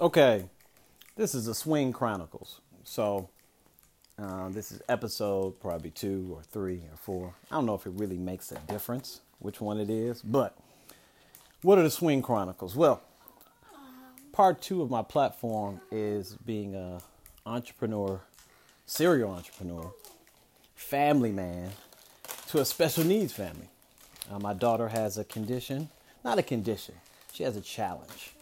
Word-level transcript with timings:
Okay, 0.00 0.44
this 1.16 1.34
is 1.34 1.46
the 1.46 1.54
Swing 1.56 1.92
Chronicles. 1.92 2.60
So, 2.84 3.30
uh, 4.16 4.48
this 4.50 4.70
is 4.70 4.80
episode 4.88 5.58
probably 5.58 5.90
two 5.90 6.30
or 6.36 6.44
three 6.44 6.82
or 6.92 6.96
four. 6.96 7.34
I 7.50 7.56
don't 7.56 7.66
know 7.66 7.74
if 7.74 7.84
it 7.84 7.94
really 7.96 8.16
makes 8.16 8.52
a 8.52 8.60
difference 8.68 9.22
which 9.40 9.60
one 9.60 9.80
it 9.80 9.90
is, 9.90 10.22
but 10.22 10.56
what 11.62 11.78
are 11.78 11.82
the 11.82 11.90
Swing 11.90 12.22
Chronicles? 12.22 12.76
Well, 12.76 13.02
part 14.30 14.62
two 14.62 14.82
of 14.82 14.88
my 14.88 15.02
platform 15.02 15.80
is 15.90 16.36
being 16.46 16.76
a 16.76 17.00
entrepreneur, 17.44 18.20
serial 18.86 19.32
entrepreneur, 19.32 19.92
family 20.76 21.32
man 21.32 21.70
to 22.50 22.60
a 22.60 22.64
special 22.64 23.02
needs 23.02 23.32
family. 23.32 23.68
Uh, 24.30 24.38
my 24.38 24.54
daughter 24.54 24.86
has 24.86 25.18
a 25.18 25.24
condition, 25.24 25.88
not 26.22 26.38
a 26.38 26.42
condition, 26.44 26.94
she 27.32 27.42
has 27.42 27.56
a 27.56 27.60
challenge. 27.60 28.34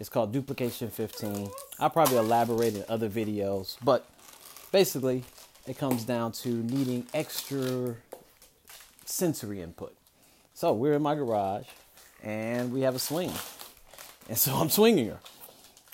It's 0.00 0.08
called 0.08 0.32
Duplication 0.32 0.90
15. 0.90 1.50
I'll 1.80 1.90
probably 1.90 2.18
elaborate 2.18 2.76
in 2.76 2.84
other 2.88 3.08
videos, 3.08 3.76
but 3.82 4.08
basically, 4.70 5.24
it 5.66 5.76
comes 5.76 6.04
down 6.04 6.32
to 6.32 6.48
needing 6.48 7.06
extra 7.12 7.96
sensory 9.04 9.60
input. 9.60 9.94
So 10.54 10.72
we're 10.72 10.94
in 10.94 11.02
my 11.02 11.14
garage 11.14 11.66
and 12.22 12.72
we 12.72 12.82
have 12.82 12.94
a 12.94 12.98
swing. 12.98 13.32
And 14.28 14.38
so 14.38 14.54
I'm 14.56 14.70
swinging 14.70 15.08
her. 15.08 15.18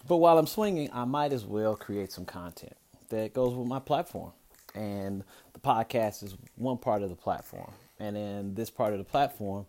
But 0.07 0.19
while 0.19 0.39
I'm 0.39 0.47
swinging, 0.47 0.91
I 0.93 1.05
might 1.05 1.33
as 1.33 1.45
well 1.45 1.75
create 1.75 2.13
some 2.13 2.27
content 2.27 2.77
that 3.09 3.33
goes 3.33 3.55
with 3.55 3.67
my 3.67 3.79
platform. 3.79 4.33
And 4.75 5.25
the 5.55 5.61
podcast 5.61 6.23
is 6.23 6.37
one 6.57 6.77
part 6.77 7.03
of 7.03 7.09
the 7.09 7.17
platform. 7.17 7.71
And 7.99 8.17
then 8.17 8.55
this 8.55 8.71
part 8.71 8.93
of 8.93 8.99
the 8.99 9.05
platform 9.05 9.67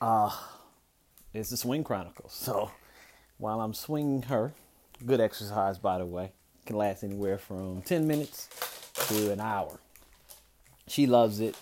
uh, 0.00 0.30
is 1.34 1.50
the 1.50 1.56
Swing 1.56 1.82
Chronicles. 1.82 2.32
So 2.44 2.70
while 3.40 3.60
I'm 3.60 3.74
swinging 3.74 4.22
her. 4.22 4.52
Good 5.04 5.20
exercise, 5.20 5.78
by 5.78 5.98
the 5.98 6.06
way. 6.06 6.32
Can 6.66 6.76
last 6.76 7.02
anywhere 7.02 7.38
from 7.38 7.82
10 7.82 8.06
minutes 8.06 8.48
to 9.08 9.32
an 9.32 9.40
hour. 9.40 9.80
She 10.86 11.06
loves 11.06 11.40
it. 11.40 11.56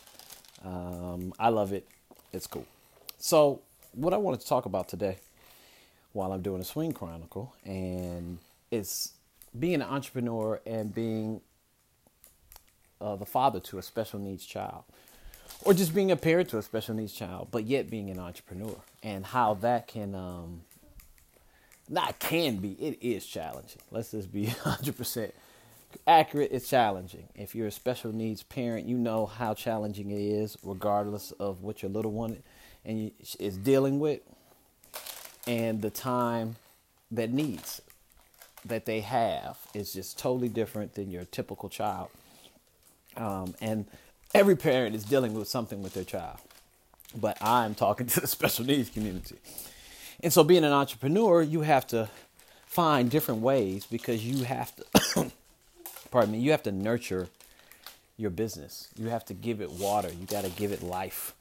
Um, 0.65 1.33
I 1.39 1.49
love 1.51 1.73
it. 1.73 1.87
It's 2.33 2.47
cool. 2.47 2.67
So, 3.17 3.63
what 3.93 4.13
I 4.13 4.17
wanted 4.17 4.41
to 4.41 4.47
talk 4.47 4.67
about 4.67 4.89
today 4.89 5.19
while 6.13 6.33
I'm 6.33 6.43
doing 6.43 6.61
a 6.61 6.65
swing 6.65 6.93
chronicle 6.93 7.55
and 7.65 8.39
it's 8.71 9.13
being 9.59 9.77
an 9.77 9.83
entrepreneur 9.83 10.61
and 10.67 10.95
being 10.95 11.41
uh, 13.01 13.17
the 13.17 13.27
father 13.27 13.61
to 13.61 13.79
a 13.79 13.83
special 13.83 14.19
needs 14.19 14.45
child 14.45 14.85
or 15.63 15.73
just 15.73 15.95
being 15.95 16.11
a 16.11 16.17
parent 16.17 16.49
to 16.51 16.59
a 16.59 16.63
special 16.63 16.95
needs 16.95 17.13
child 17.13 17.49
but 17.51 17.65
yet 17.65 17.89
being 17.89 18.11
an 18.11 18.19
entrepreneur 18.19 18.77
and 19.03 19.27
how 19.27 19.55
that 19.55 19.87
can 19.87 20.15
um, 20.15 20.63
not 21.89 22.19
can 22.19 22.57
be, 22.57 22.73
it 22.73 22.99
is 23.01 23.27
challenging. 23.27 23.81
Let's 23.91 24.11
just 24.11 24.33
be 24.33 24.47
100% 24.47 25.33
accurate. 26.07 26.51
It's 26.53 26.69
challenging. 26.69 27.29
If 27.35 27.55
you're 27.55 27.69
a 27.69 27.73
special 27.73 28.13
needs 28.13 28.43
parent, 28.43 28.87
you 28.87 28.97
know 28.97 29.27
how 29.27 29.55
challenging 29.55 30.11
it 30.11 30.21
is, 30.21 30.57
regardless 30.63 31.33
of 31.33 31.63
what 31.63 31.83
your 31.83 31.91
little 31.91 32.13
one 32.13 32.43
and 32.85 33.11
is 33.39 33.57
dealing 33.57 33.99
with, 33.99 34.21
and 35.47 35.83
the 35.83 35.91
time 35.91 36.57
that 37.11 37.31
needs 37.31 37.81
that 38.65 38.87
they 38.87 39.01
have 39.01 39.59
is 39.75 39.93
just 39.93 40.19
totally 40.19 40.49
different 40.49 40.95
than 40.95 41.11
your 41.11 41.25
typical 41.25 41.69
child. 41.69 42.09
Um, 43.17 43.55
and 43.61 43.87
every 44.35 44.57
parent 44.57 44.95
is 44.95 45.05
dealing 45.05 45.35
with 45.35 45.49
something 45.49 45.83
with 45.83 45.95
their 45.95 46.05
child, 46.05 46.39
but 47.17 47.39
I'm 47.41 47.75
talking 47.75 48.07
to 48.09 48.21
the 48.21 48.27
special 48.27 48.65
needs 48.65 48.91
community. 48.91 49.37
And 50.21 50.33
so, 50.33 50.43
being 50.43 50.65
an 50.65 50.73
entrepreneur, 50.73 51.43
you 51.43 51.61
have 51.61 51.87
to 51.89 52.09
find 52.67 53.11
different 53.11 53.41
ways 53.41 53.87
because 53.87 54.27
you 54.27 54.45
have 54.45 54.75
to, 54.77 55.31
pardon 56.11 56.33
me, 56.33 56.39
you 56.41 56.51
have 56.51 56.63
to 56.65 56.73
nurture 56.73 57.29
your 58.17 58.31
business. 58.31 58.89
You 58.97 59.09
have 59.09 59.25
to 59.27 59.35
give 59.35 59.61
it 59.61 59.71
water. 59.71 60.09
You 60.09 60.27
got 60.27 60.45
to 60.45 60.51
give 60.51 60.73
it 60.73 60.83
life. 60.83 61.35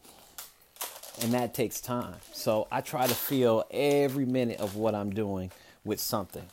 And 1.21 1.33
that 1.33 1.55
takes 1.55 1.81
time. 1.81 2.15
So, 2.33 2.67
I 2.71 2.81
try 2.81 3.07
to 3.07 3.15
fill 3.15 3.65
every 3.71 4.25
minute 4.25 4.59
of 4.59 4.75
what 4.75 4.93
I'm 4.93 5.09
doing 5.09 5.51
with 5.83 5.99
something. 5.99 6.45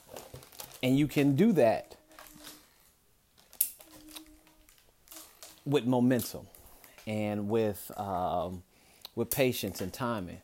And 0.83 0.99
you 0.99 1.07
can 1.07 1.37
do 1.37 1.53
that 1.53 1.97
with 5.67 5.85
momentum 5.85 6.47
and 7.07 7.49
with 7.49 7.91
um, 7.99 8.63
with 9.15 9.31
patience 9.31 9.81
and 9.81 9.93
timing 9.93 10.41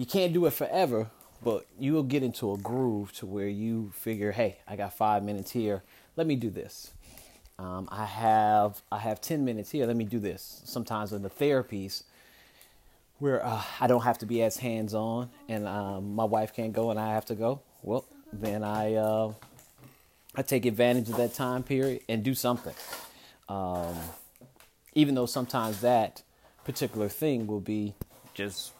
you 0.00 0.06
can't 0.06 0.32
do 0.32 0.46
it 0.46 0.54
forever, 0.54 1.10
but 1.44 1.66
you 1.78 1.92
will 1.92 2.02
get 2.02 2.22
into 2.22 2.54
a 2.54 2.56
groove 2.56 3.12
to 3.12 3.26
where 3.26 3.48
you 3.48 3.92
figure, 3.94 4.32
hey, 4.32 4.56
I 4.66 4.74
got 4.74 4.94
five 4.94 5.22
minutes 5.22 5.50
here. 5.50 5.82
Let 6.16 6.26
me 6.26 6.36
do 6.36 6.48
this. 6.48 6.94
Um, 7.58 7.86
I 7.92 8.06
have 8.06 8.80
I 8.90 8.96
have 8.96 9.20
ten 9.20 9.44
minutes 9.44 9.70
here. 9.70 9.84
Let 9.84 9.96
me 9.96 10.04
do 10.04 10.18
this. 10.18 10.62
Sometimes 10.64 11.12
in 11.12 11.20
the 11.20 11.28
therapies, 11.28 12.04
where 13.18 13.44
uh, 13.44 13.62
I 13.78 13.88
don't 13.88 14.00
have 14.00 14.16
to 14.20 14.26
be 14.26 14.42
as 14.42 14.56
hands 14.56 14.94
on, 14.94 15.28
and 15.50 15.68
um, 15.68 16.14
my 16.14 16.24
wife 16.24 16.54
can't 16.54 16.72
go, 16.72 16.90
and 16.90 16.98
I 16.98 17.12
have 17.12 17.26
to 17.26 17.34
go. 17.34 17.60
Well, 17.82 18.06
then 18.32 18.64
I 18.64 18.94
uh, 18.94 19.34
I 20.34 20.40
take 20.40 20.64
advantage 20.64 21.10
of 21.10 21.18
that 21.18 21.34
time 21.34 21.62
period 21.62 22.00
and 22.08 22.22
do 22.22 22.34
something. 22.34 22.74
Um, 23.50 23.94
even 24.94 25.14
though 25.14 25.26
sometimes 25.26 25.82
that 25.82 26.22
particular 26.64 27.10
thing 27.10 27.46
will 27.46 27.60
be 27.60 27.92
just 28.32 28.72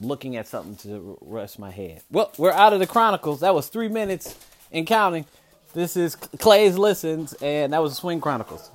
looking 0.00 0.36
at 0.36 0.46
something 0.46 0.76
to 0.76 1.18
rest 1.20 1.58
my 1.58 1.70
head. 1.70 2.02
Well, 2.10 2.32
we're 2.38 2.52
out 2.52 2.72
of 2.72 2.80
the 2.80 2.86
Chronicles. 2.86 3.40
That 3.40 3.54
was 3.54 3.68
three 3.68 3.88
minutes 3.88 4.36
and 4.72 4.86
counting. 4.86 5.26
This 5.72 5.96
is 5.96 6.14
Clay's 6.16 6.78
Listens, 6.78 7.32
and 7.34 7.72
that 7.72 7.82
was 7.82 7.92
the 7.92 7.96
Swing 7.96 8.20
Chronicles. 8.20 8.70